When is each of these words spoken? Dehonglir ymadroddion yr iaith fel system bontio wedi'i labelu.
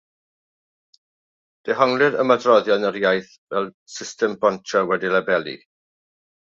Dehonglir 1.69 2.17
ymadroddion 2.25 2.89
yr 2.91 2.99
iaith 3.03 3.31
fel 3.55 3.71
system 3.99 4.35
bontio 4.47 4.85
wedi'i 4.95 5.15
labelu. 5.19 5.57